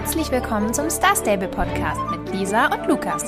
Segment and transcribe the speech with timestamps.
[0.00, 3.24] Herzlich willkommen zum Star Stable Podcast mit Lisa und Lukas.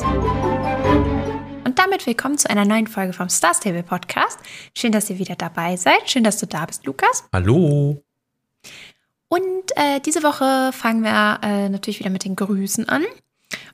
[1.64, 4.38] Und damit willkommen zu einer neuen Folge vom Star Stable Podcast.
[4.72, 6.08] Schön, dass ihr wieder dabei seid.
[6.08, 7.24] Schön, dass du da bist, Lukas.
[7.32, 8.00] Hallo.
[9.26, 13.04] Und äh, diese Woche fangen wir äh, natürlich wieder mit den Grüßen an.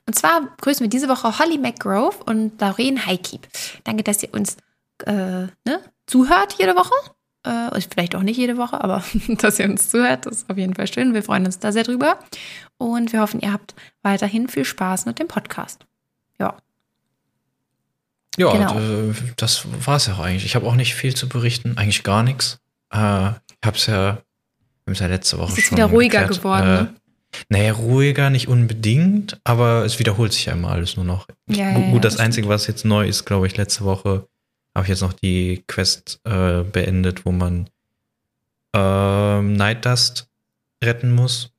[0.07, 3.47] Und zwar grüßen wir diese Woche Holly McGrove und Lauren Highkeep.
[3.83, 4.57] Danke, dass ihr uns
[5.05, 6.95] äh, ne, zuhört jede Woche.
[7.47, 9.03] Äh, vielleicht auch nicht jede Woche, aber
[9.39, 11.13] dass ihr uns zuhört, ist auf jeden Fall schön.
[11.13, 12.19] Wir freuen uns da sehr drüber.
[12.77, 15.85] Und wir hoffen, ihr habt weiterhin viel Spaß mit dem Podcast.
[16.39, 16.57] Ja.
[18.37, 19.15] Ja, genau.
[19.37, 20.45] das war es ja auch eigentlich.
[20.45, 22.59] Ich habe auch nicht viel zu berichten, eigentlich gar nichts.
[22.91, 24.11] Äh, ich habe es ja, wir
[24.85, 26.41] haben es ja letzte Woche es ist schon wieder ruhiger erklärt.
[26.41, 26.63] geworden.
[26.63, 26.93] Äh, ne?
[27.49, 31.27] Naja, ruhiger nicht unbedingt, aber es wiederholt sich ja immer alles nur noch.
[31.47, 34.27] Ja, gut, ja, das, das Einzige, was jetzt neu ist, glaube ich, letzte Woche
[34.77, 37.67] habe ich jetzt noch die Quest äh, beendet, wo man
[38.75, 40.29] äh, Night Dust
[40.83, 41.51] retten muss.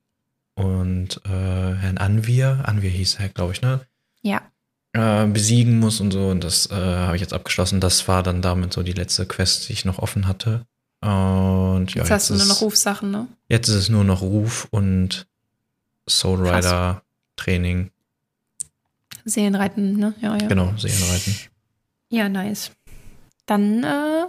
[0.55, 3.81] Und äh, Herrn Anvir, Anvir hieß er, glaube ich, ne?
[4.21, 4.41] Ja.
[4.93, 6.29] Äh, besiegen muss und so.
[6.29, 7.81] Und das äh, habe ich jetzt abgeschlossen.
[7.81, 10.65] Das war dann damit so die letzte Quest, die ich noch offen hatte.
[11.01, 13.27] Und jetzt ja, hast jetzt du nur noch Rufsachen, ne?
[13.49, 15.27] Jetzt ist es nur noch Ruf und
[16.07, 17.03] Soul Rider
[17.35, 17.91] Training.
[19.25, 20.13] Seelenreiten, ne?
[20.21, 20.47] Ja, ja.
[20.47, 21.35] Genau, Seelenreiten.
[22.09, 22.71] Ja, nice
[23.49, 24.25] dann äh,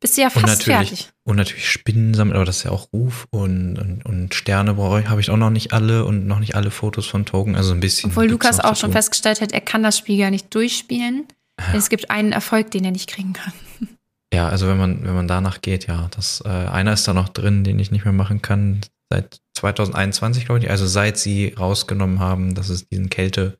[0.00, 1.10] bist du ja fast fertig.
[1.24, 5.00] Und natürlich Spinnen sammeln, aber das ist ja auch Ruf und, und, und Sterne brauche
[5.00, 7.72] ich, habe ich auch noch nicht alle und noch nicht alle Fotos von Token, also
[7.72, 8.10] ein bisschen.
[8.10, 11.26] Obwohl Lukas auch schon festgestellt hat, er kann das Spiel gar nicht durchspielen.
[11.58, 11.78] Ja.
[11.78, 13.52] Es gibt einen Erfolg, den er nicht kriegen kann.
[14.34, 16.08] Ja, also wenn man, wenn man danach geht, ja.
[16.10, 18.80] Das, äh, einer ist da noch drin, den ich nicht mehr machen kann.
[19.08, 20.68] Seit 2021, glaube ich.
[20.68, 23.56] Also seit sie rausgenommen haben, dass es diesen Kälte,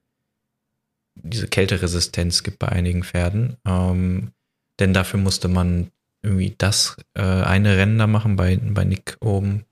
[1.15, 3.57] diese Kälteresistenz gibt bei einigen Pferden.
[3.65, 4.33] Ähm,
[4.79, 5.91] denn dafür musste man
[6.23, 9.65] irgendwie das äh, eine Rennen da machen bei, bei Nick oben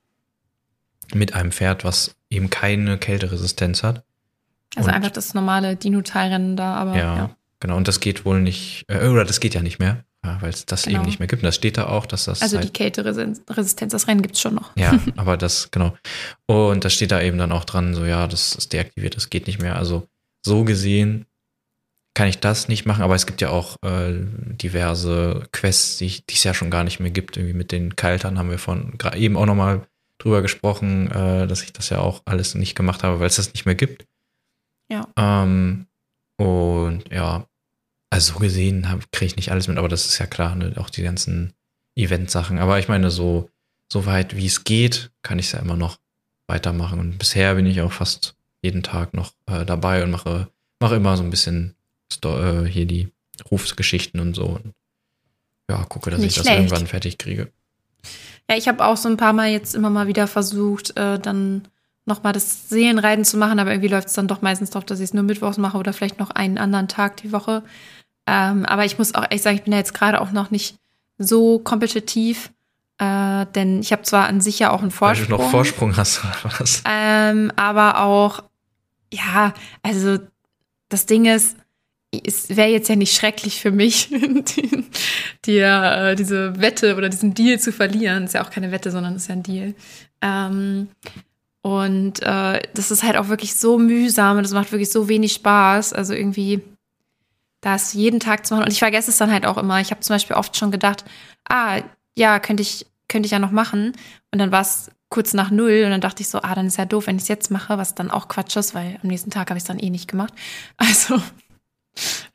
[1.12, 4.04] mit einem Pferd, was eben keine Kälteresistenz hat.
[4.76, 8.42] Also und, einfach das normale Dino-Teilrennen da, aber ja, ja, Genau, und das geht wohl
[8.42, 10.98] nicht, äh, oder das geht ja nicht mehr, ja, weil es das genau.
[10.98, 11.42] eben nicht mehr gibt.
[11.42, 12.42] Und das steht da auch, dass das.
[12.42, 14.76] Also halt, die Kälteresistenz, das Rennen gibt es schon noch.
[14.76, 15.96] Ja, aber das, genau.
[16.44, 19.46] Und da steht da eben dann auch dran, so ja, das ist deaktiviert, das geht
[19.46, 19.76] nicht mehr.
[19.76, 20.06] Also
[20.44, 21.24] so gesehen
[22.14, 26.44] kann ich das nicht machen, aber es gibt ja auch äh, diverse Quests, die es
[26.44, 27.36] ja schon gar nicht mehr gibt.
[27.36, 29.86] Irgendwie mit den Kaltern haben wir von eben auch nochmal
[30.18, 33.52] drüber gesprochen, äh, dass ich das ja auch alles nicht gemacht habe, weil es das
[33.52, 34.06] nicht mehr gibt.
[34.88, 35.08] Ja.
[35.16, 35.86] Ähm,
[36.36, 37.46] und ja,
[38.10, 40.72] also so gesehen kriege ich nicht alles mit, aber das ist ja klar, ne?
[40.76, 41.52] auch die ganzen
[41.96, 42.60] Event-Sachen.
[42.60, 43.50] Aber ich meine, so,
[43.92, 45.98] so weit wie es geht, kann ich es ja immer noch
[46.46, 47.00] weitermachen.
[47.00, 50.48] Und bisher bin ich auch fast jeden Tag noch äh, dabei und mache,
[50.80, 51.74] mache immer so ein bisschen
[52.24, 53.08] äh, hier die
[53.50, 54.44] Rufsgeschichten und so.
[54.44, 54.74] Und
[55.68, 56.58] ja, gucke, dass Nicht ich das schlecht.
[56.58, 57.50] irgendwann fertig kriege.
[58.50, 61.62] Ja, ich habe auch so ein paar Mal jetzt immer mal wieder versucht, äh, dann
[62.06, 65.04] nochmal das Seelenreiten zu machen, aber irgendwie läuft es dann doch meistens darauf, dass ich
[65.04, 67.62] es nur mittwochs mache oder vielleicht noch einen anderen Tag die Woche.
[68.26, 70.76] Ähm, aber ich muss auch echt sagen, ich bin ja jetzt gerade auch noch nicht
[71.16, 72.50] so kompetitiv,
[72.98, 75.30] äh, denn ich habe zwar an sich ja auch einen Vorsprung.
[75.30, 76.82] Weil du noch Vorsprung hast oder was?
[76.86, 78.42] Ähm, aber auch,
[79.10, 80.18] ja, also
[80.90, 81.56] das Ding ist,
[82.24, 84.84] es wäre jetzt ja nicht schrecklich für mich, die,
[85.44, 88.24] die, äh, diese Wette oder diesen Deal zu verlieren.
[88.24, 89.74] Ist ja auch keine Wette, sondern ist ja ein Deal.
[90.20, 90.88] Ähm,
[91.62, 95.32] und äh, das ist halt auch wirklich so mühsam und das macht wirklich so wenig
[95.32, 95.92] Spaß.
[95.92, 96.62] Also irgendwie
[97.62, 98.64] das jeden Tag zu machen.
[98.64, 99.80] Und ich vergesse es dann halt auch immer.
[99.80, 101.04] Ich habe zum Beispiel oft schon gedacht,
[101.48, 101.80] ah,
[102.16, 103.92] ja, könnte ich, könnte ich ja noch machen.
[104.30, 106.76] Und dann war es kurz nach null und dann dachte ich so, ah, dann ist
[106.76, 109.30] ja doof, wenn ich es jetzt mache, was dann auch Quatsch ist, weil am nächsten
[109.30, 110.34] Tag habe ich es dann eh nicht gemacht.
[110.76, 111.22] Also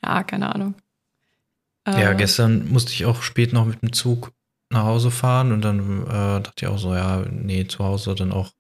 [0.04, 0.76] ja, keine Ahnung.
[1.88, 4.32] Ja, äh, gestern musste ich auch spät noch mit dem Zug
[4.70, 8.32] nach Hause fahren und dann äh, dachte ich auch so, ja, nee, zu Hause dann
[8.32, 8.52] auch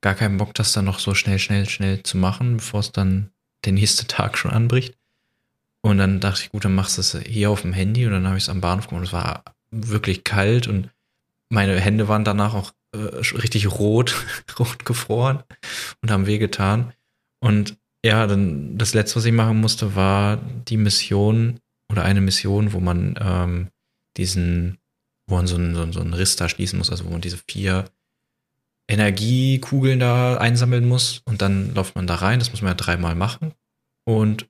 [0.00, 3.30] gar keinen Bock, das dann noch so schnell, schnell, schnell zu machen, bevor es dann
[3.64, 4.96] der nächste Tag schon anbricht.
[5.82, 8.26] Und dann dachte ich, gut, dann machst du es hier auf dem Handy und dann
[8.26, 9.04] habe ich es am Bahnhof gemacht.
[9.04, 10.90] Es war wirklich kalt und
[11.48, 14.16] meine Hände waren danach auch äh, richtig rot,
[14.58, 15.44] rot gefroren
[16.02, 16.92] und haben wehgetan.
[17.38, 21.60] Und ja, dann das letzte, was ich machen musste, war die Mission
[21.90, 23.68] oder eine Mission, wo man ähm,
[24.16, 24.78] diesen,
[25.28, 27.38] wo man so einen, so, so einen Riss da schließen muss, also wo man diese
[27.48, 27.84] vier
[28.88, 32.38] Energiekugeln da einsammeln muss und dann läuft man da rein.
[32.38, 33.52] Das muss man ja dreimal machen.
[34.04, 34.48] Und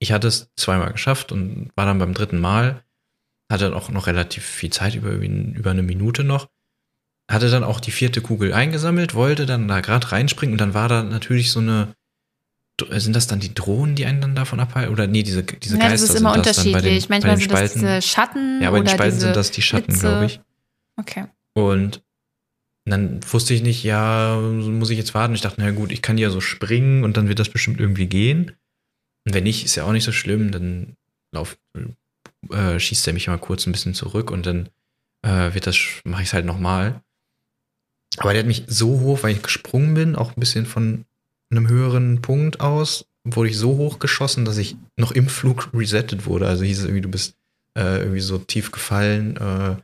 [0.00, 2.84] ich hatte es zweimal geschafft und war dann beim dritten Mal,
[3.50, 6.48] hatte dann auch noch relativ viel Zeit, über, über eine Minute noch.
[7.30, 10.88] Hatte dann auch die vierte Kugel eingesammelt, wollte dann da gerade reinspringen und dann war
[10.88, 11.94] da natürlich so eine,
[12.90, 14.92] sind das dann die Drohnen, die einen dann davon abhalten?
[14.92, 17.06] Oder nee, diese, diese ja, Geister das ist immer sind unterschiedlich.
[17.06, 18.62] Den, Manchmal sind das diese Schatten.
[18.62, 20.40] Ja, bei den Spalten sind das die Schatten, glaube ich.
[20.96, 21.24] Okay.
[21.54, 22.02] Und
[22.84, 25.34] Und dann wusste ich nicht, ja, muss ich jetzt warten?
[25.34, 28.06] Ich dachte, na gut, ich kann ja so springen und dann wird das bestimmt irgendwie
[28.06, 28.52] gehen.
[29.26, 30.96] Und wenn nicht, ist ja auch nicht so schlimm, dann
[31.30, 31.58] lauf,
[32.50, 34.70] äh, schießt er mich mal kurz ein bisschen zurück und dann
[35.20, 37.02] äh, wird das, mache ich es halt nochmal.
[38.16, 41.04] Aber der hat mich so hoch, weil ich gesprungen bin, auch ein bisschen von
[41.50, 46.26] einem höheren Punkt aus, wurde ich so hoch geschossen, dass ich noch im Flug resettet
[46.26, 46.46] wurde.
[46.46, 47.36] Also hieß es irgendwie, du bist
[47.76, 49.76] äh, irgendwie so tief gefallen, äh,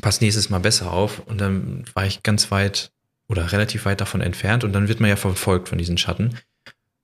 [0.00, 1.20] pass nächstes Mal besser auf.
[1.20, 2.90] Und dann war ich ganz weit
[3.28, 6.38] oder relativ weit davon entfernt und dann wird man ja verfolgt von diesen Schatten.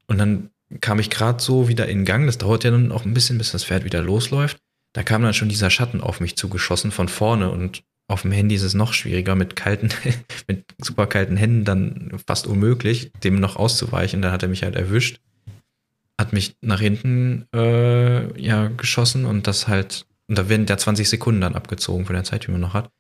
[0.07, 0.51] Und dann
[0.81, 2.27] kam ich gerade so wieder in Gang.
[2.27, 4.59] Das dauert ja dann auch ein bisschen, bis das Pferd wieder losläuft.
[4.93, 8.55] Da kam dann schon dieser Schatten auf mich zugeschossen von vorne und auf dem Handy
[8.55, 9.89] ist es noch schwieriger, mit kalten,
[10.47, 14.23] mit super kalten Händen dann fast unmöglich, dem noch auszuweichen.
[14.23, 15.21] Dann hat er mich halt erwischt,
[16.19, 21.09] hat mich nach hinten äh, ja geschossen und das halt, und da werden ja 20
[21.09, 22.91] Sekunden dann abgezogen von der Zeit, die man noch hat.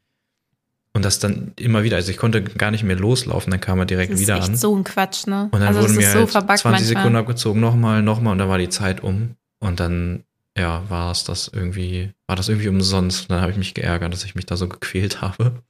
[0.96, 3.84] Und das dann immer wieder, also ich konnte gar nicht mehr loslaufen, dann kam er
[3.84, 4.56] direkt das ist wieder echt an.
[4.56, 5.48] so ein Quatsch, ne?
[5.50, 6.80] Und dann also wurden mir so halt 20 manchmal.
[6.80, 9.34] Sekunden abgezogen, nochmal, nochmal und dann war die Zeit um.
[9.58, 10.22] Und dann,
[10.56, 13.22] ja, war es das irgendwie, war das irgendwie umsonst.
[13.22, 15.62] Und dann habe ich mich geärgert, dass ich mich da so gequält habe.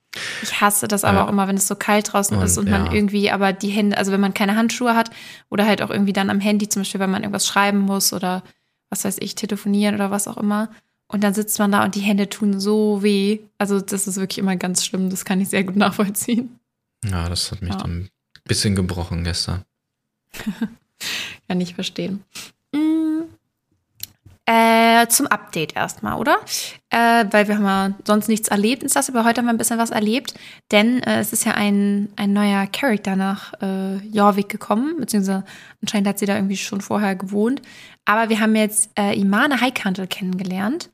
[0.42, 1.24] Ich hasse das aber ja.
[1.24, 3.98] auch immer, wenn es so kalt draußen und, ist und man irgendwie aber die Hände,
[3.98, 5.10] also wenn man keine Handschuhe hat
[5.50, 8.44] oder halt auch irgendwie dann am Handy, zum Beispiel, wenn man irgendwas schreiben muss oder
[8.90, 10.68] was weiß ich, telefonieren oder was auch immer,
[11.06, 13.40] und dann sitzt man da und die Hände tun so weh.
[13.58, 15.10] Also das ist wirklich immer ganz schlimm.
[15.10, 16.58] Das kann ich sehr gut nachvollziehen.
[17.04, 17.76] Ja, das hat mich ja.
[17.76, 18.10] dann ein
[18.44, 19.64] bisschen gebrochen gestern.
[21.48, 22.24] kann ich verstehen.
[24.46, 26.36] Äh, zum Update erstmal, oder?
[26.90, 29.58] Äh, weil wir haben ja sonst nichts erlebt ist das, aber heute haben wir ein
[29.58, 30.34] bisschen was erlebt,
[30.70, 35.44] denn äh, es ist ja ein, ein neuer Charakter nach äh, Jorvik gekommen, beziehungsweise
[35.80, 37.62] anscheinend hat sie da irgendwie schon vorher gewohnt.
[38.04, 40.90] Aber wir haben jetzt äh, Imane Heikantel kennengelernt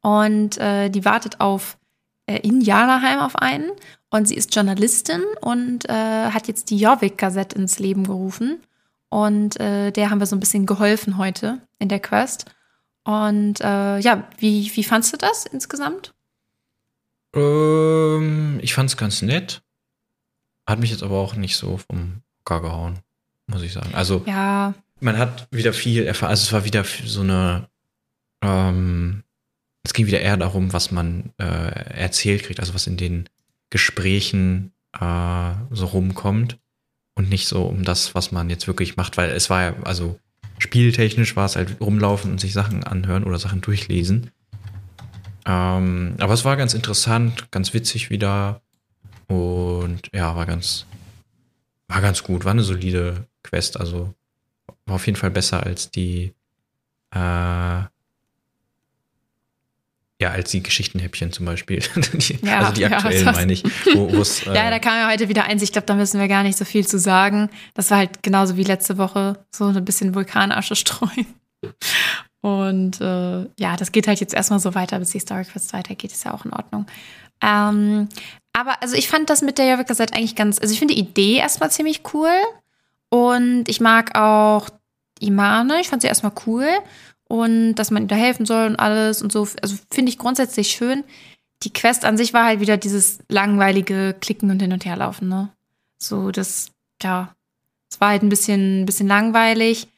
[0.00, 1.76] und äh, die wartet auf
[2.24, 3.70] äh, in Janaheim auf einen
[4.08, 8.62] und sie ist Journalistin und äh, hat jetzt die Jorvik-Gazette ins Leben gerufen
[9.10, 12.46] und der haben wir so ein bisschen geholfen heute in der Quest.
[13.04, 16.14] Und äh, ja, wie, wie fandst du das insgesamt?
[17.34, 19.62] Ähm, ich fand es ganz nett.
[20.66, 22.98] Hat mich jetzt aber auch nicht so vom Hocker gehauen,
[23.46, 23.94] muss ich sagen.
[23.94, 24.74] Also, ja.
[25.00, 26.30] man hat wieder viel erfahren.
[26.30, 27.68] Also, es war wieder so eine
[28.44, 29.24] ähm,
[29.82, 33.28] es ging wieder eher darum, was man äh, erzählt kriegt, also was in den
[33.70, 36.58] Gesprächen äh, so rumkommt
[37.14, 40.18] und nicht so um das, was man jetzt wirklich macht, weil es war ja, also
[40.64, 44.30] spieltechnisch war es halt rumlaufen und sich Sachen anhören oder Sachen durchlesen.
[45.46, 48.62] Ähm, aber es war ganz interessant, ganz witzig wieder
[49.28, 50.86] und ja, war ganz,
[51.86, 54.14] war ganz gut, war eine solide Quest, also
[54.86, 56.32] war auf jeden Fall besser als die
[57.10, 57.82] äh,
[60.24, 61.80] ja, als die Geschichtenhäppchen zum Beispiel.
[62.14, 63.62] die, ja, also die aktuellen, ja, meine ich.
[63.94, 64.06] Wo,
[64.50, 65.62] äh, ja, da kam ja heute wieder eins.
[65.62, 67.50] Ich glaube, da müssen wir gar nicht so viel zu sagen.
[67.74, 71.26] Das war halt genauso wie letzte Woche, so ein bisschen Vulkanasche streuen.
[72.40, 76.12] Und äh, ja, das geht halt jetzt erstmal so weiter, bis die Story Quest weitergeht.
[76.12, 76.86] Ist ja auch in Ordnung.
[77.42, 78.08] Ähm,
[78.54, 81.00] aber also ich fand das mit der Javik Gazette eigentlich ganz, also ich finde die
[81.00, 82.32] Idee erstmal ziemlich cool.
[83.10, 84.70] Und ich mag auch
[85.20, 86.66] Imane, ich fand sie erstmal cool
[87.34, 89.48] und dass man ihm da helfen soll und alles und so.
[89.60, 91.02] Also finde ich grundsätzlich schön.
[91.64, 95.28] Die Quest an sich war halt wieder dieses langweilige Klicken und hin und her laufen,
[95.28, 95.50] ne?
[95.98, 96.70] So, das,
[97.02, 97.34] ja,
[97.90, 99.88] es war halt ein bisschen, ein bisschen langweilig.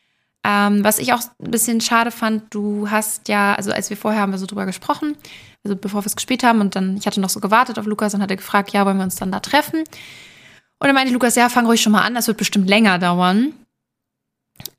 [0.45, 4.23] Ähm, was ich auch ein bisschen schade fand, du hast ja, also als wir vorher
[4.23, 5.17] haben wir so drüber gesprochen,
[5.65, 8.15] also bevor wir es gespielt haben und dann, ich hatte noch so gewartet auf Lukas
[8.15, 9.81] und hatte gefragt, ja, wollen wir uns dann da treffen?
[9.81, 13.53] Und dann meinte Lukas, ja, fang ruhig schon mal an, das wird bestimmt länger dauern.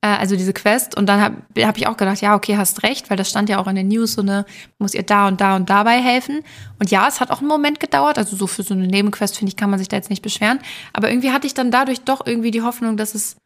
[0.02, 0.96] Äh, also diese Quest.
[0.96, 3.60] Und dann habe hab ich auch gedacht, ja, okay, hast recht, weil das stand ja
[3.60, 4.46] auch in den News, so eine,
[4.78, 6.44] muss ihr da und da und dabei helfen.
[6.80, 8.18] Und ja, es hat auch einen Moment gedauert.
[8.18, 10.60] Also so für so eine Nebenquest, finde ich, kann man sich da jetzt nicht beschweren.
[10.94, 13.38] Aber irgendwie hatte ich dann dadurch doch irgendwie die Hoffnung, dass es,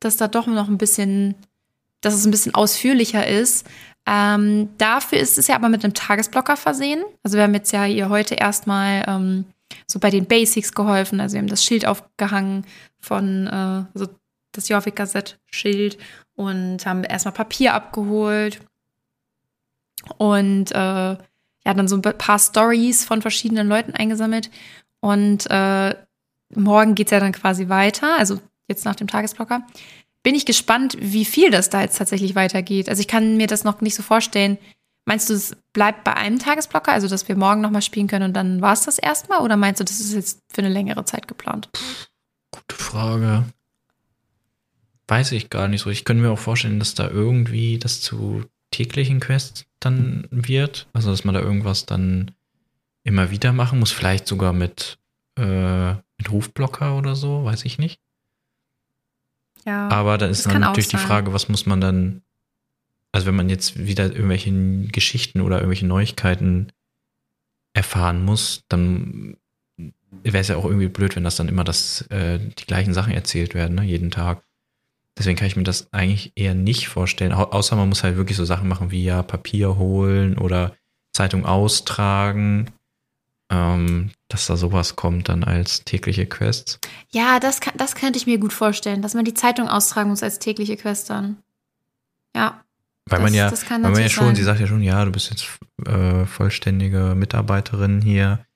[0.00, 1.34] dass da doch noch ein bisschen,
[2.00, 3.66] dass es ein bisschen ausführlicher ist.
[4.04, 7.04] Ähm, dafür ist es ja aber mit einem Tagesblocker versehen.
[7.22, 9.44] Also wir haben jetzt ja hier heute erstmal ähm,
[9.86, 11.20] so bei den Basics geholfen.
[11.20, 12.66] Also wir haben das Schild aufgehangen
[12.98, 14.08] von, äh, also
[14.52, 15.98] das Jorvik-Gazette-Schild
[16.34, 18.60] und haben erstmal Papier abgeholt
[20.18, 21.16] und äh,
[21.64, 24.50] ja, dann so ein paar Stories von verschiedenen Leuten eingesammelt.
[25.00, 25.94] Und äh,
[26.54, 29.66] morgen es ja dann quasi weiter, also jetzt nach dem Tagesblocker.
[30.22, 32.88] Bin ich gespannt, wie viel das da jetzt tatsächlich weitergeht.
[32.88, 34.58] Also ich kann mir das noch nicht so vorstellen.
[35.04, 38.34] Meinst du, es bleibt bei einem Tagesblocker, also dass wir morgen nochmal spielen können und
[38.34, 39.40] dann war es das erstmal?
[39.40, 41.68] Oder meinst du, das ist jetzt für eine längere Zeit geplant?
[42.52, 43.44] Gute Frage.
[45.12, 45.90] Weiß ich gar nicht so.
[45.90, 50.86] Ich könnte mir auch vorstellen, dass da irgendwie das zu täglichen Quests dann wird.
[50.94, 52.30] Also, dass man da irgendwas dann
[53.04, 53.92] immer wieder machen muss.
[53.92, 54.98] Vielleicht sogar mit
[55.36, 58.00] äh, mit Rufblocker oder so, weiß ich nicht.
[59.66, 59.88] Ja.
[59.88, 62.22] Aber da ist dann natürlich die Frage, was muss man dann,
[63.12, 64.50] also wenn man jetzt wieder irgendwelche
[64.88, 66.72] Geschichten oder irgendwelche Neuigkeiten
[67.74, 69.36] erfahren muss, dann
[69.76, 73.12] wäre es ja auch irgendwie blöd, wenn das dann immer das, äh, die gleichen Sachen
[73.12, 74.42] erzählt werden, ne, jeden Tag.
[75.18, 77.32] Deswegen kann ich mir das eigentlich eher nicht vorstellen.
[77.32, 80.74] Au außer man muss halt wirklich so Sachen machen wie ja Papier holen oder
[81.12, 82.70] Zeitung austragen.
[83.50, 86.78] Ähm, dass da sowas kommt dann als tägliche Quests.
[87.10, 90.22] Ja, das, kann, das könnte ich mir gut vorstellen, dass man die Zeitung austragen muss
[90.22, 91.36] als tägliche Quest dann.
[92.34, 92.64] Ja.
[93.04, 94.36] Weil das, man ja, weil man ja schon, sein.
[94.36, 95.46] sie sagt ja schon, ja, du bist jetzt
[95.86, 98.46] äh, vollständige Mitarbeiterin hier.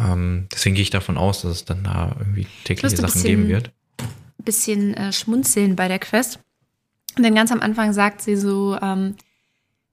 [0.00, 3.70] Ähm, deswegen gehe ich davon aus, dass es dann da irgendwie tägliche Sachen geben wird.
[4.50, 6.40] Bisschen äh, schmunzeln bei der Quest.
[7.16, 9.14] Dann ganz am Anfang sagt sie so, ähm,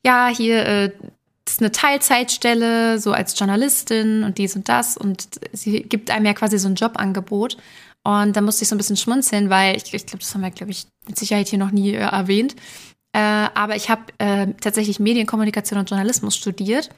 [0.04, 0.92] ja, hier, äh,
[1.48, 4.98] ist eine Teilzeitstelle, so als Journalistin und dies und das.
[4.98, 7.58] Und sie gibt einem ja quasi so ein Jobangebot.
[8.04, 10.52] Und da musste ich so ein bisschen schmunzeln, weil ich, ich glaube, das haben wir,
[10.52, 12.56] glaube ich, mit Sicherheit hier noch nie äh, erwähnt.
[13.14, 16.90] Äh, aber ich habe äh, tatsächlich Medienkommunikation und Journalismus studiert.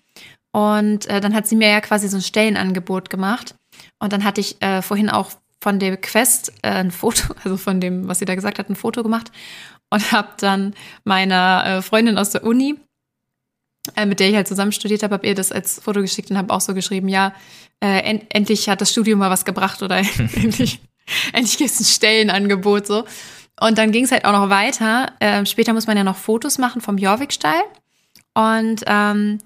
[0.52, 3.56] Und äh, dann hat sie mir ja quasi so ein Stellenangebot gemacht.
[4.00, 7.80] Und dann hatte ich äh, vorhin auch von der Quest äh, ein Foto, also von
[7.80, 9.32] dem, was sie da gesagt hat, ein Foto gemacht.
[9.90, 12.76] Und habe dann meiner äh, Freundin aus der Uni,
[13.96, 16.38] äh, mit der ich halt zusammen studiert habe, habe ihr das als Foto geschickt und
[16.38, 17.34] habe auch so geschrieben, ja,
[17.82, 19.98] äh, en endlich hat das Studium mal was gebracht oder
[20.36, 20.80] endlich,
[21.34, 23.06] endlich gibt es ein Stellenangebot so.
[23.60, 25.12] Und dann ging es halt auch noch weiter.
[25.20, 27.62] Ähm, später muss man ja noch Fotos machen vom Jorvik-Stall.
[28.34, 29.40] Und ähm,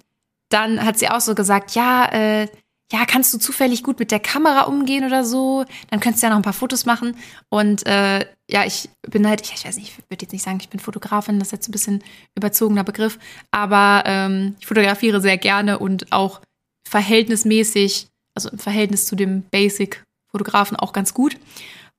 [0.50, 2.48] dann hat sie auch so gesagt, ja, äh,
[2.94, 5.66] ja, kannst du zufällig gut mit der Kamera umgehen oder so?
[5.90, 7.18] Dann könntest du ja noch ein paar Fotos machen.
[7.50, 10.60] Und äh, ja, ich bin halt, ich, ich weiß nicht, ich würde jetzt nicht sagen,
[10.62, 12.04] ich bin Fotografin, das ist jetzt ein bisschen
[12.38, 13.18] überzogener Begriff,
[13.50, 16.42] aber ähm, ich fotografiere sehr gerne und auch
[16.88, 21.38] verhältnismäßig, also im Verhältnis zu dem Basic-Fotografen auch ganz gut.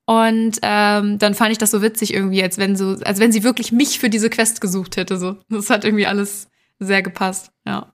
[0.06, 3.42] Und ähm, dann fand ich das so witzig irgendwie, als wenn so, als wenn sie
[3.42, 5.18] wirklich mich für diese Quest gesucht hätte.
[5.18, 6.46] So, das hat irgendwie alles
[6.78, 7.50] sehr gepasst.
[7.66, 7.93] Ja.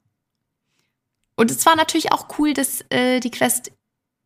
[1.41, 3.73] Und es war natürlich auch cool, dass äh, die Quest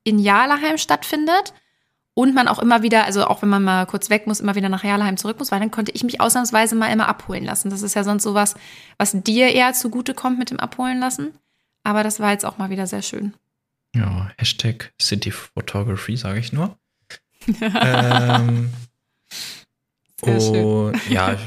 [0.02, 1.54] in Jarlaheim stattfindet
[2.12, 4.68] und man auch immer wieder, also auch wenn man mal kurz weg muss, immer wieder
[4.68, 7.70] nach Jarlaheim zurück muss, weil dann konnte ich mich ausnahmsweise mal immer abholen lassen.
[7.70, 8.56] Das ist ja sonst sowas,
[8.98, 11.38] was dir eher zugute kommt mit dem Abholen lassen.
[11.84, 13.32] Aber das war jetzt auch mal wieder sehr schön.
[13.94, 16.76] Ja, Hashtag City Photography, sage ich nur.
[17.60, 18.72] ähm,
[20.20, 21.00] sehr schön.
[21.10, 21.38] ja,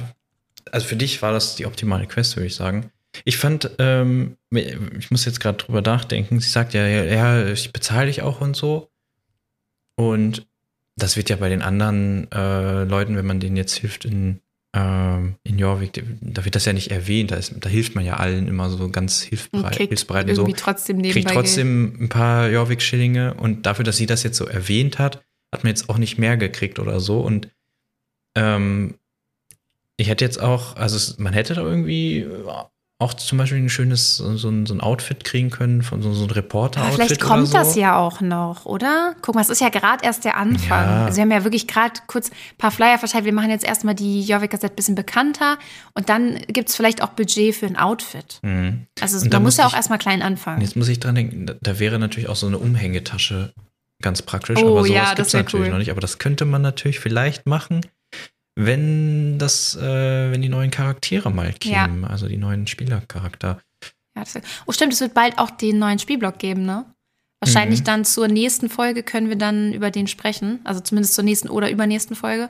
[0.72, 2.90] also für dich war das die optimale Quest, würde ich sagen.
[3.26, 6.40] Ich fand, ähm, ich muss jetzt gerade drüber nachdenken.
[6.40, 8.90] Sie sagt ja, ja, ja, ich bezahle dich auch und so.
[9.96, 10.48] Und
[10.96, 14.42] das wird ja bei den anderen äh, Leuten, wenn man denen jetzt hilft in,
[14.74, 17.32] äh, in Jorvik, da wird das ja nicht erwähnt.
[17.32, 19.80] Da, ist, da hilft man ja allen immer so ganz hilfsbereit.
[19.80, 20.58] Und hilfsbereit irgendwie so.
[20.58, 22.02] trotzdem Kriegt trotzdem Geld.
[22.02, 23.36] ein paar Jorvik-Schillinge.
[23.36, 26.38] Und dafür, dass sie das jetzt so erwähnt hat, hat man jetzt auch nicht mehr
[26.38, 27.22] gekriegt oder so.
[27.22, 27.50] Und
[28.36, 28.96] ähm,
[29.98, 32.26] ich hätte jetzt auch, also man hätte da irgendwie
[33.00, 36.24] auch zum Beispiel ein schönes so, ein, so ein Outfit kriegen können von so, so
[36.24, 36.96] einem Reporter-Outfit.
[36.96, 37.54] Vielleicht kommt so.
[37.54, 39.16] das ja auch noch, oder?
[39.22, 40.84] Guck mal, es ist ja gerade erst der Anfang.
[40.84, 41.06] Ja.
[41.06, 43.25] Also wir haben ja wirklich gerade kurz ein paar Flyer verteilt.
[43.25, 45.60] Wir machen jetzt erstmal die Jorvik Gazette ein bisschen bekannter
[45.94, 48.39] und dann gibt es vielleicht auch Budget für ein Outfit.
[48.42, 48.88] Mhm.
[49.00, 50.62] Also man muss ja auch erstmal klein anfangen.
[50.62, 53.54] Jetzt muss ich dran denken, da, da wäre natürlich auch so eine Umhängetasche
[54.01, 55.72] ganz praktisch, oh, aber sowas ja, gibt es natürlich cool.
[55.72, 55.92] noch nicht.
[55.92, 57.82] Aber das könnte man natürlich vielleicht machen
[58.60, 62.08] wenn das, äh, wenn die neuen Charaktere mal kämen, ja.
[62.08, 63.62] also die neuen Spielercharakter.
[64.16, 64.34] Ja, das,
[64.66, 66.86] oh, stimmt, es wird bald auch den neuen Spielblock geben, ne?
[67.40, 67.84] Wahrscheinlich mhm.
[67.84, 71.70] dann zur nächsten Folge können wir dann über den sprechen, also zumindest zur nächsten oder
[71.70, 72.50] übernächsten Folge.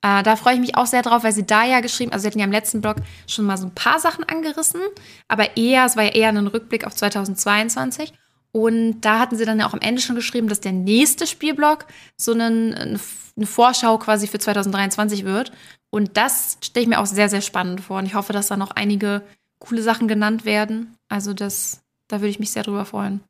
[0.00, 2.28] Äh, da freue ich mich auch sehr drauf, weil sie da ja geschrieben, also sie
[2.28, 4.80] hatten ja im letzten Blog schon mal so ein paar Sachen angerissen,
[5.28, 8.14] aber eher, es war ja eher ein Rückblick auf 2022.
[8.52, 11.86] Und da hatten sie dann ja auch am Ende schon geschrieben, dass der nächste Spielblock
[12.16, 15.52] so einen, eine Vorschau quasi für 2023 wird.
[15.90, 17.98] Und das stelle ich mir auch sehr, sehr spannend vor.
[17.98, 19.22] Und ich hoffe, dass da noch einige
[19.58, 20.96] coole Sachen genannt werden.
[21.08, 23.20] Also das, da würde ich mich sehr drüber freuen.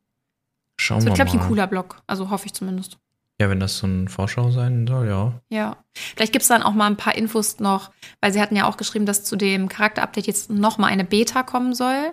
[0.80, 1.24] Schauen das wird, wir mal.
[1.24, 2.02] glaube ich, ein cooler Blog.
[2.08, 2.98] Also hoffe ich zumindest.
[3.40, 5.40] Ja, wenn das so ein Vorschau sein soll, ja.
[5.48, 5.76] Ja.
[5.94, 8.76] Vielleicht gibt es dann auch mal ein paar Infos noch, weil sie hatten ja auch
[8.76, 12.12] geschrieben, dass zu dem Charakterupdate jetzt noch mal eine Beta kommen soll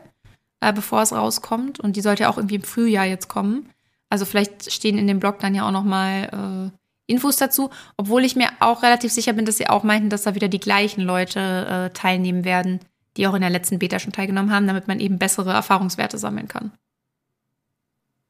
[0.62, 1.80] äh, bevor es rauskommt.
[1.80, 3.70] Und die sollte ja auch irgendwie im Frühjahr jetzt kommen.
[4.10, 8.24] Also vielleicht stehen in dem Blog dann ja auch noch mal äh, Infos dazu, obwohl
[8.24, 11.02] ich mir auch relativ sicher bin, dass sie auch meinten, dass da wieder die gleichen
[11.02, 12.80] Leute äh, teilnehmen werden,
[13.18, 16.48] die auch in der letzten Beta schon teilgenommen haben, damit man eben bessere Erfahrungswerte sammeln
[16.48, 16.72] kann.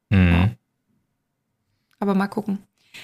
[0.08, 0.56] Mhm.
[1.98, 2.58] Aber mal gucken.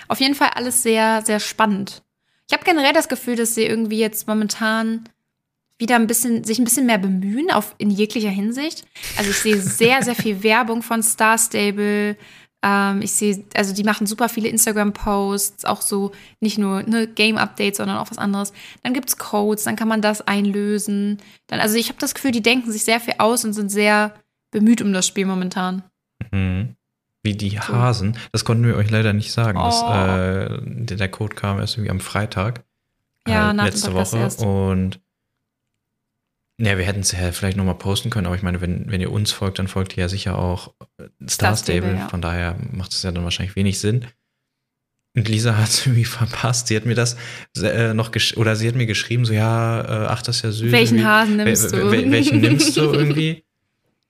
[0.09, 2.03] Auf jeden Fall alles sehr, sehr spannend.
[2.49, 5.09] Ich habe generell das Gefühl, dass sie irgendwie jetzt momentan
[5.79, 8.87] wieder ein bisschen, sich ein bisschen mehr bemühen auf, in jeglicher Hinsicht.
[9.17, 12.17] Also ich sehe sehr, sehr viel Werbung von Star Stable.
[12.63, 17.77] Ähm, ich sehe, also die machen super viele Instagram-Posts, auch so nicht nur ne, Game-Updates,
[17.77, 18.53] sondern auch was anderes.
[18.83, 21.19] Dann gibt es Codes, dann kann man das einlösen.
[21.47, 24.15] Dann, also ich habe das Gefühl, die denken sich sehr viel aus und sind sehr
[24.51, 25.83] bemüht um das Spiel momentan.
[26.33, 26.77] Mhm.
[27.23, 28.17] Wie die Hasen.
[28.33, 29.59] Das konnten wir euch leider nicht sagen.
[29.59, 29.65] Oh.
[29.65, 32.65] Das, äh, der Code kam erst irgendwie am Freitag.
[33.29, 34.29] Ja, äh, letzte Woche.
[34.47, 35.01] Und
[36.59, 39.13] ja, wir hätten es ja vielleicht nochmal posten können, aber ich meine, wenn, wenn ihr
[39.13, 40.73] uns folgt, dann folgt ihr ja sicher auch
[41.29, 41.97] Star Stable.
[41.97, 42.09] Ja.
[42.09, 44.07] Von daher macht es ja dann wahrscheinlich wenig Sinn.
[45.15, 46.69] Und Lisa hat es irgendwie verpasst.
[46.69, 47.17] Sie hat mir das
[47.61, 50.73] äh, noch oder sie hat mir geschrieben, so ja, äh, ach, das ist ja süß.
[50.73, 51.91] Welchen Hasen nimmst du?
[51.91, 53.43] Welchen nimmst du irgendwie?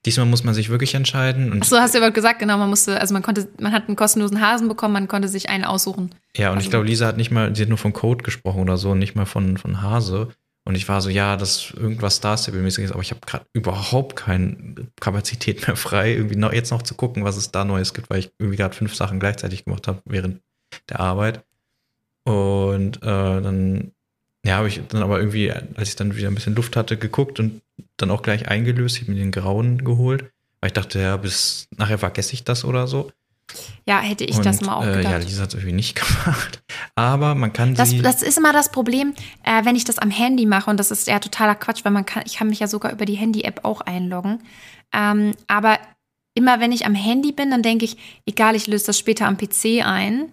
[0.04, 1.50] Diesmal muss man sich wirklich entscheiden.
[1.50, 3.88] Und ach so, hast du ja gesagt, genau, man musste, also man konnte, man hat
[3.88, 6.14] einen kostenlosen Hasen bekommen, man konnte sich einen aussuchen.
[6.36, 8.60] Ja, und also, ich glaube, Lisa hat nicht mal, sie hat nur von Code gesprochen
[8.60, 10.28] oder so, nicht mal von, von Hase.
[10.66, 14.88] Und ich war so, ja, das irgendwas Star Stable-mäßiges, aber ich habe gerade überhaupt keine
[15.00, 18.18] Kapazität mehr frei, irgendwie noch, jetzt noch zu gucken, was es da Neues gibt, weil
[18.18, 20.42] ich irgendwie gerade fünf Sachen gleichzeitig gemacht habe während
[20.88, 21.44] der Arbeit.
[22.24, 23.92] Und äh, dann,
[24.44, 27.38] ja, habe ich dann aber irgendwie, als ich dann wieder ein bisschen Luft hatte, geguckt
[27.38, 27.62] und
[27.96, 31.98] dann auch gleich eingelöst, ich mir den grauen geholt, weil ich dachte, ja, bis nachher
[31.98, 33.12] vergesse ich das oder so.
[33.84, 35.04] Ja, hätte ich und, das mal auch gedacht.
[35.04, 36.62] Äh, ja, Lisa hat es irgendwie nicht gemacht.
[36.94, 38.02] Aber man kann das, sie.
[38.02, 40.70] Das ist immer das Problem, äh, wenn ich das am Handy mache.
[40.70, 43.04] Und das ist ja totaler Quatsch, weil man kann, ich kann mich ja sogar über
[43.04, 44.42] die Handy-App auch einloggen.
[44.92, 45.78] Ähm, aber
[46.34, 49.38] immer wenn ich am Handy bin, dann denke ich, egal, ich löse das später am
[49.38, 50.32] PC ein,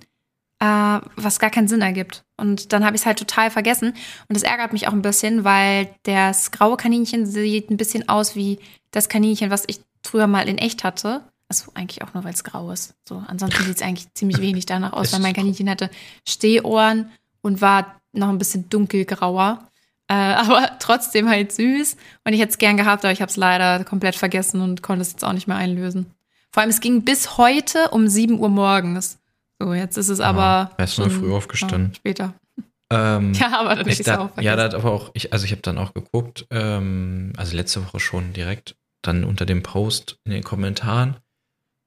[0.60, 2.24] äh, was gar keinen Sinn ergibt.
[2.38, 3.93] Und dann habe ich es halt total vergessen.
[4.27, 8.36] Und das ärgert mich auch ein bisschen, weil das graue Kaninchen sieht ein bisschen aus
[8.36, 8.60] wie
[8.91, 11.24] das Kaninchen, was ich früher mal in echt hatte.
[11.53, 12.95] Also eigentlich auch nur, weil es grau ist.
[13.07, 15.89] So, ansonsten sieht es eigentlich ziemlich wenig danach aus, weil mein Kaninchen hatte
[16.27, 19.67] Stehohren und war noch ein bisschen dunkelgrauer.
[20.07, 21.98] Äh, aber trotzdem halt süß.
[22.24, 25.01] Und ich hätte es gern gehabt, aber ich habe es leider komplett vergessen und konnte
[25.01, 26.07] es jetzt auch nicht mehr einlösen.
[26.51, 29.19] Vor allem, es ging bis heute um 7 Uhr morgens.
[29.60, 30.72] So, jetzt ist es aber.
[30.72, 31.89] Ja, erst mal früh aufgestanden.
[31.89, 32.33] Ja, später.
[32.91, 34.43] Ähm, ja, aber dann ich es auch vergessen.
[34.43, 37.85] Ja, da hat aber auch, ich, also ich habe dann auch geguckt, ähm, also letzte
[37.85, 41.18] Woche schon direkt, dann unter dem Post in den Kommentaren,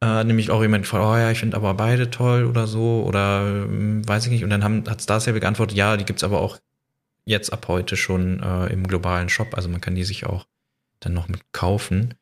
[0.02, 3.46] äh, nämlich auch jemand gefragt, oh ja, ich finde aber beide toll oder so oder
[3.46, 4.44] äh, weiß ich nicht.
[4.44, 6.59] Und dann haben, hat Star Stable geantwortet, ja, die gibt es aber auch
[7.24, 9.54] jetzt ab heute schon äh, im globalen Shop.
[9.54, 10.46] Also man kann die sich auch
[11.00, 12.14] dann noch mit kaufen.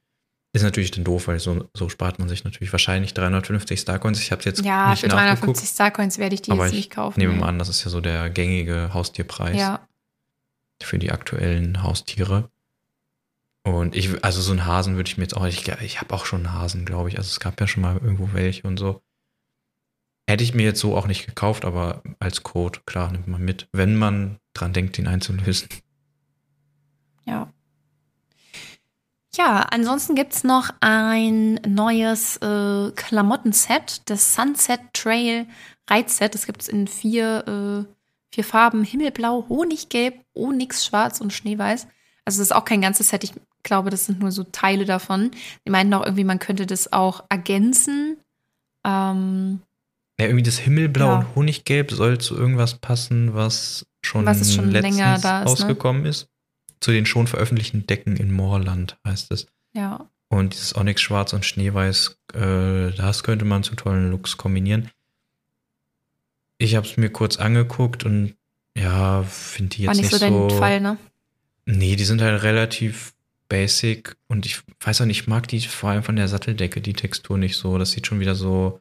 [0.53, 4.21] Ist natürlich dann doof, weil so, so spart man sich natürlich wahrscheinlich 350 Starcoins.
[4.21, 7.21] Ich habe es jetzt ja, nicht für 350 Starcoins werde ich die jetzt nicht kaufen.
[7.21, 9.81] Ich nehme mal an, das ist ja so der gängige Haustierpreis ja.
[10.81, 12.51] für die aktuellen Haustiere.
[13.67, 16.27] Und ich, also so einen Hasen würde ich mir jetzt auch, ich, ich habe auch
[16.27, 17.17] schon einen Hasen, glaube ich.
[17.17, 19.01] Also es gab ja schon mal irgendwo welche und so.
[20.29, 23.69] Hätte ich mir jetzt so auch nicht gekauft, aber als Code, klar, nimmt man mit,
[23.73, 25.69] wenn man dran denkt, ihn einzulösen.
[27.25, 27.53] Ja.
[29.35, 35.47] Ja, ansonsten gibt es noch ein neues äh, Klamottenset, das Sunset Trail
[35.89, 36.31] Reitset.
[36.33, 37.95] Das gibt es in vier, äh,
[38.33, 41.89] vier Farben: Himmelblau, Honiggelb, Onyx, Schwarz und Schneeweiß.
[42.25, 43.25] Also das ist auch kein ganzes Set.
[43.25, 43.33] Ich
[43.63, 45.31] glaube, das sind nur so Teile davon.
[45.67, 48.17] Die meinten auch irgendwie, man könnte das auch ergänzen.
[48.85, 49.61] Ähm,
[50.19, 51.19] ja, irgendwie das Himmelblau ja.
[51.19, 55.51] und Honiggelb soll zu irgendwas passen, was schon, was schon länger da ist, ne?
[55.51, 56.11] ausgekommen ne?
[56.11, 56.29] ist.
[56.81, 59.47] Zu den schon veröffentlichten Decken in Moorland heißt es.
[59.73, 60.09] Ja.
[60.29, 64.91] Und dieses Onyx Schwarz und Schneeweiß, äh, das könnte man zu tollen Looks kombinieren.
[66.59, 68.35] Ich habe es mir kurz angeguckt und
[68.77, 70.97] ja, finde die jetzt War nicht, nicht so dein Fall, ne?
[71.67, 73.15] Nee, die sind halt relativ
[73.49, 76.93] basic und ich weiß auch nicht, ich mag die vor allem von der Satteldecke, die
[76.95, 77.79] Textur nicht so.
[77.79, 78.81] Das sieht schon wieder so,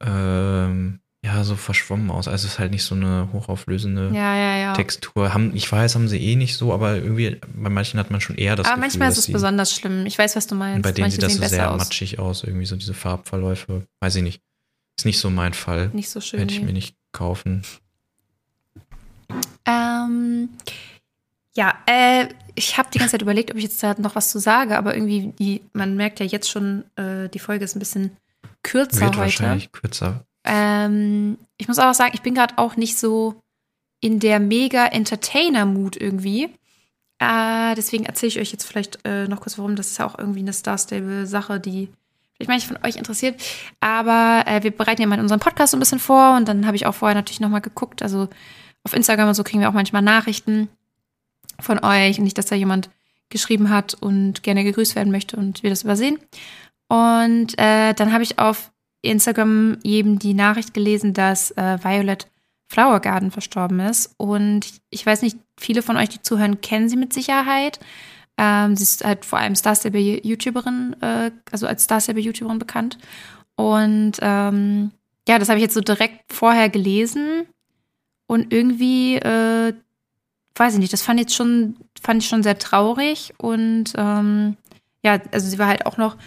[0.00, 2.28] ähm, ja, so verschwommen aus.
[2.28, 4.72] Also es ist halt nicht so eine hochauflösende ja, ja, ja.
[4.72, 5.34] Textur.
[5.34, 8.36] Haben, ich weiß, haben sie eh nicht so, aber irgendwie bei manchen hat man schon
[8.36, 10.06] eher das aber Gefühl, manchmal ist es besonders schlimm.
[10.06, 10.76] Ich weiß, was du meinst.
[10.76, 11.78] Und bei denen Manche sieht das so sehr aus.
[11.78, 13.86] matschig aus, irgendwie so diese Farbverläufe.
[14.00, 14.40] Weiß ich nicht.
[14.96, 15.90] Ist nicht so mein Fall.
[15.92, 16.40] Nicht so schön.
[16.40, 17.62] Hätte ich mir nicht kaufen.
[19.66, 20.48] Ähm,
[21.56, 24.38] ja, äh, ich habe die ganze Zeit überlegt, ob ich jetzt da noch was zu
[24.38, 28.16] sage, aber irgendwie, die, man merkt ja jetzt schon, äh, die Folge ist ein bisschen
[28.62, 29.18] kürzer Wird heute.
[29.18, 30.24] Wahrscheinlich kürzer.
[30.44, 33.42] Ähm, ich muss auch sagen, ich bin gerade auch nicht so
[34.00, 36.44] in der mega Entertainer-Mut irgendwie.
[37.18, 39.76] Äh, deswegen erzähle ich euch jetzt vielleicht äh, noch kurz warum.
[39.76, 41.90] Das ist ja auch irgendwie eine Star Stable-Sache, die
[42.34, 43.40] vielleicht manche von euch interessiert.
[43.80, 46.76] Aber äh, wir bereiten ja mal unseren Podcast so ein bisschen vor und dann habe
[46.76, 48.02] ich auch vorher natürlich nochmal geguckt.
[48.02, 48.28] Also
[48.84, 50.70] auf Instagram und so kriegen wir auch manchmal Nachrichten
[51.62, 52.18] von euch.
[52.18, 52.90] Nicht, dass da jemand
[53.28, 56.18] geschrieben hat und gerne gegrüßt werden möchte und wir das übersehen.
[56.88, 62.26] Und äh, dann habe ich auf Instagram eben die Nachricht gelesen, dass äh, Violet
[62.68, 64.14] Flower Garden verstorben ist.
[64.16, 67.80] Und ich weiß nicht, viele von euch, die zuhören, kennen sie mit Sicherheit.
[68.36, 72.58] Ähm, sie ist halt vor allem Star Stable YouTuberin, äh, also als Star Stable YouTuberin
[72.58, 72.98] bekannt.
[73.56, 74.92] Und ähm,
[75.28, 77.46] ja, das habe ich jetzt so direkt vorher gelesen
[78.26, 79.74] und irgendwie, äh,
[80.60, 84.58] weiß ich nicht, das fand ich schon, fand ich schon sehr traurig und ähm,
[85.02, 86.18] ja, also sie war halt auch noch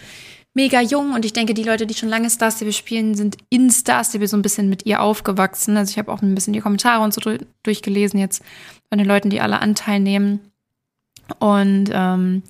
[0.54, 3.70] mega jung und ich denke, die Leute, die schon lange Star Stable spielen, sind in
[3.70, 5.76] Star Stable so ein bisschen mit ihr aufgewachsen.
[5.76, 7.20] Also ich habe auch ein bisschen die Kommentare und so
[7.62, 8.42] durchgelesen jetzt
[8.88, 10.40] von den Leuten, die alle Anteil nehmen.
[11.38, 12.42] Und ähm,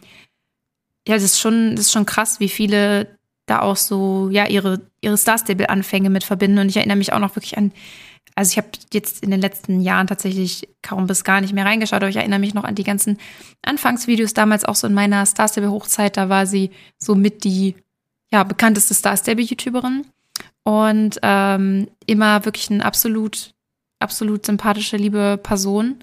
[1.07, 4.81] ja, das ist schon, das ist schon krass, wie viele da auch so, ja, ihre,
[5.03, 6.61] ihre Star Stable-Anfänge mit verbinden.
[6.61, 7.73] Und ich erinnere mich auch noch wirklich an,
[8.35, 12.03] also ich habe jetzt in den letzten Jahren tatsächlich kaum bis gar nicht mehr reingeschaut,
[12.03, 13.18] aber ich erinnere mich noch an die ganzen
[13.62, 17.77] Anfangsvideos damals auch so in meiner Star Stable Hochzeit, da war sie so mit die
[18.33, 20.07] ja, bekannteste Star Stable-YouTuberin
[20.64, 23.55] und ähm, immer wirklich eine absolut,
[24.01, 25.97] absolut sympathische, liebe Person.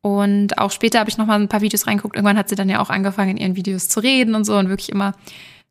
[0.00, 2.16] Und auch später habe ich noch mal ein paar Videos reingeguckt.
[2.16, 4.68] Irgendwann hat sie dann ja auch angefangen, in ihren Videos zu reden und so und
[4.68, 5.14] wirklich immer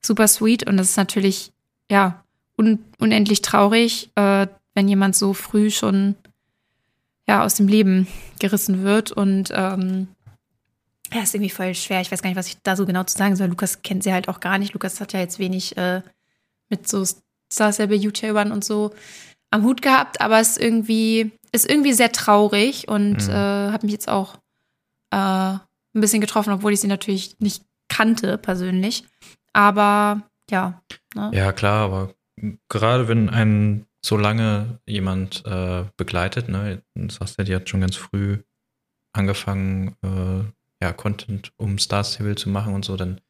[0.02, 0.67] super sweet.
[0.67, 1.52] Und das ist natürlich,
[1.89, 2.23] ja,
[2.58, 6.15] un unendlich traurig, äh, wenn jemand so früh schon
[7.27, 8.07] ja, aus dem Leben
[8.39, 9.12] gerissen wird.
[9.12, 10.07] Und ähm,
[11.13, 12.01] ja, ist irgendwie voll schwer.
[12.01, 13.47] Ich weiß gar nicht, was ich da so genau zu sagen soll.
[13.47, 14.73] Lukas kennt sie halt auch gar nicht.
[14.73, 16.01] Lukas hat ja jetzt wenig äh,
[16.69, 17.05] mit so
[17.51, 18.93] Star Stable YouTubern und so
[19.51, 23.29] am Hut gehabt, aber es ist irgendwie, ist irgendwie sehr traurig und mhm.
[23.29, 24.36] äh, hat mich jetzt auch
[25.12, 25.62] äh, ein
[25.93, 29.05] bisschen getroffen, obwohl ich sie natürlich nicht kannte persönlich.
[29.53, 30.81] Aber ja.
[31.13, 31.29] Ne?
[31.33, 32.15] Ja, klar, aber
[32.67, 37.81] gerade wenn einen so lange jemand äh, begleitet, ne, du sagst ja, die hat schon
[37.81, 38.39] ganz früh
[39.13, 43.21] angefangen, äh, ja, Content um Star Stable zu machen und so, dann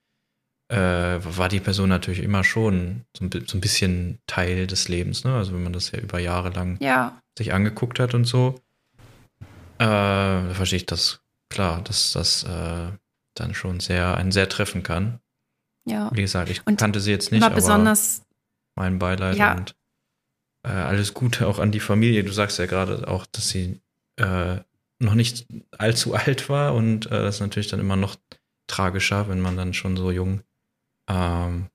[0.70, 5.24] äh, war die Person natürlich immer schon so ein, so ein, bisschen Teil des Lebens,
[5.24, 5.36] ne?
[5.36, 7.22] Also wenn man das ja über Jahre lang ja.
[7.38, 8.56] sich angeguckt hat und so,
[9.78, 12.92] äh, verstehe ich das klar, dass das äh,
[13.36, 15.20] dann schon sehr einen sehr treffen kann.
[15.86, 16.10] Ja.
[16.14, 18.24] Wie gesagt, ich und kannte sie jetzt nicht, aber besonders
[18.76, 19.56] mein Beileid ja.
[19.56, 19.76] und
[20.64, 22.24] äh, alles Gute auch an die Familie.
[22.24, 23.82] Du sagst ja gerade auch, dass sie
[24.18, 24.58] äh,
[25.00, 25.46] noch nicht
[25.78, 28.16] allzu alt war und äh, das ist natürlich dann immer noch
[28.68, 30.42] tragischer, wenn man dann schon so jung.
[31.10, 31.68] Ähm,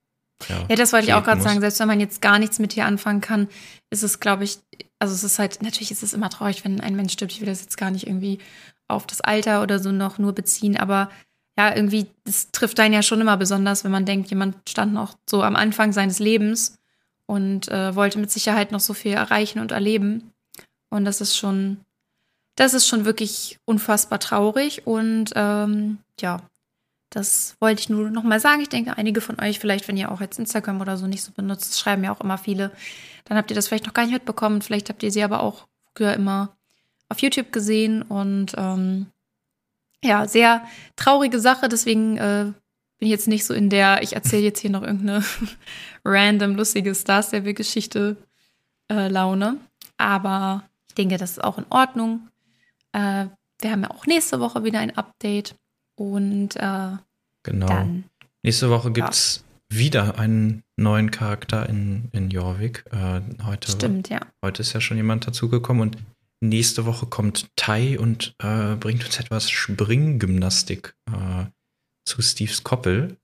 [0.48, 1.60] ja, ja, das wollte ich auch gerade sagen.
[1.60, 3.48] Selbst wenn man jetzt gar nichts mit ihr anfangen kann,
[3.90, 4.58] ist es, glaube ich,
[4.98, 7.32] also es ist halt, natürlich ist es immer traurig, wenn ein Mensch stirbt.
[7.32, 8.38] Ich will das jetzt gar nicht irgendwie
[8.86, 11.10] auf das Alter oder so noch nur beziehen, aber
[11.58, 15.18] ja, irgendwie, das trifft einen ja schon immer besonders, wenn man denkt, jemand stand noch
[15.28, 16.77] so am Anfang seines Lebens
[17.28, 20.32] und äh, wollte mit Sicherheit noch so viel erreichen und erleben.
[20.88, 21.78] Und das ist schon,
[22.56, 24.86] das ist schon wirklich unfassbar traurig.
[24.86, 26.40] Und ähm, ja,
[27.10, 28.62] das wollte ich nur noch mal sagen.
[28.62, 31.32] Ich denke, einige von euch, vielleicht, wenn ihr auch jetzt Instagram oder so nicht so
[31.32, 32.72] benutzt, schreiben ja auch immer viele,
[33.26, 34.62] dann habt ihr das vielleicht noch gar nicht mitbekommen.
[34.62, 36.56] Vielleicht habt ihr sie aber auch früher immer
[37.10, 38.00] auf YouTube gesehen.
[38.00, 39.06] Und ähm,
[40.02, 40.64] ja, sehr
[40.96, 41.68] traurige Sache.
[41.68, 42.52] Deswegen äh,
[42.98, 45.24] bin jetzt nicht so in der, ich erzähle jetzt hier noch irgendeine
[46.04, 48.16] random lustige Star Stable Geschichte
[48.90, 49.58] äh, Laune.
[49.96, 52.28] Aber ich denke, das ist auch in Ordnung.
[52.92, 53.26] Äh,
[53.60, 55.54] wir haben ja auch nächste Woche wieder ein Update.
[55.96, 56.96] Und äh,
[57.42, 57.66] genau.
[57.66, 58.04] Dann,
[58.42, 59.78] nächste Woche gibt es ja.
[59.78, 62.84] wieder einen neuen Charakter in, in Jorvik.
[62.90, 64.20] Äh, heute, Stimmt, ja.
[64.44, 65.98] Heute ist ja schon jemand dazugekommen und
[66.40, 70.94] nächste Woche kommt Tai und bringt uns etwas Springgymnastik
[72.08, 73.16] zu Steves Koppel.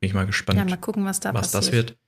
[0.00, 0.58] Bin ich mal gespannt.
[0.58, 1.64] Ja, mal gucken, was da was passiert.
[1.64, 1.98] das wird.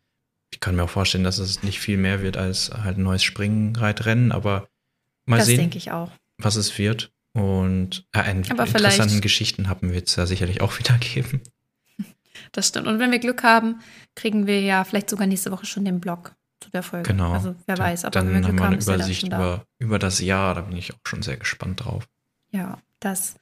[0.51, 3.23] Ich kann mir auch vorstellen, dass es nicht viel mehr wird als halt ein neues
[3.23, 4.69] Springreitrennen, aber
[5.25, 5.57] mal das sehen.
[5.57, 6.11] Das denke ich auch.
[6.39, 7.11] Was es wird.
[7.33, 11.43] Und äh, einen aber interessanten Geschichten haben wir jetzt ja sicherlich auch wieder geben.
[12.53, 12.87] Das stimmt.
[12.87, 13.81] Und wenn wir Glück haben,
[14.15, 17.11] kriegen wir ja vielleicht sogar nächste Woche schon den Blog zu der Folge.
[17.11, 17.33] Genau.
[17.33, 20.21] Also wer weiß, aber dann wenn wir Glück haben wir eine Übersicht über, über das
[20.21, 20.55] Jahr.
[20.55, 22.09] Da bin ich auch schon sehr gespannt drauf.
[22.51, 23.35] Ja, das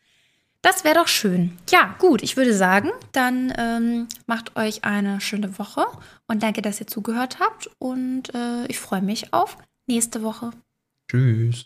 [0.65, 1.57] das wäre doch schön.
[1.71, 5.85] Ja, gut, ich würde sagen, dann ähm, macht euch eine schöne Woche
[6.27, 7.71] und danke, dass ihr zugehört habt.
[7.79, 10.53] Und äh, ich freue mich auf nächste Woche.
[11.11, 11.65] Tschüss.